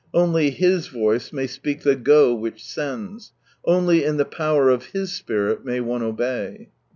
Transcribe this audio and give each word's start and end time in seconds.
Only 0.15 0.49
His 0.49 0.87
voice 0.87 1.31
may 1.31 1.45
speak 1.45 1.83
the" 1.83 1.95
Go!" 1.95 2.33
which 2.33 2.63
sends. 2.65 3.33
Only 3.63 4.03
in 4.03 4.17
the 4.17 4.25
power 4.25 4.67
of 4.71 4.85
His 4.87 5.13
Spirit 5.13 5.63
may 5.63 5.79
one 5.79 6.01
obey. 6.01 6.69